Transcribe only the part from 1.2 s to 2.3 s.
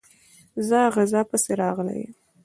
پسي راغلی یم.